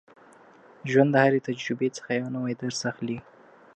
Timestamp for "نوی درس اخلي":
2.35-3.17